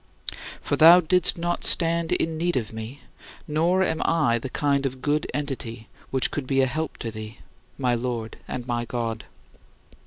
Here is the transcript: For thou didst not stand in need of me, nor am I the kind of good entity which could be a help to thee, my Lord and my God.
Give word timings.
For 0.61 0.77
thou 0.77 0.99
didst 0.99 1.37
not 1.37 1.63
stand 1.63 2.11
in 2.11 2.35
need 2.35 2.57
of 2.57 2.73
me, 2.73 3.01
nor 3.47 3.83
am 3.83 4.01
I 4.03 4.39
the 4.39 4.49
kind 4.49 4.87
of 4.87 4.99
good 4.99 5.27
entity 5.31 5.89
which 6.09 6.31
could 6.31 6.47
be 6.47 6.61
a 6.61 6.65
help 6.65 6.97
to 7.05 7.11
thee, 7.11 7.37
my 7.77 7.93
Lord 7.93 8.37
and 8.47 8.65
my 8.65 8.83
God. 8.83 9.25